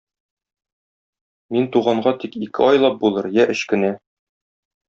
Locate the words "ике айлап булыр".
2.47-3.31